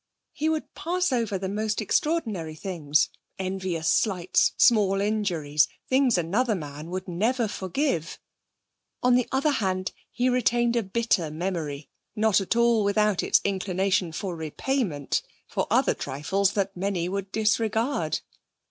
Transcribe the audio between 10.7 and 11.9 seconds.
a bitter memory,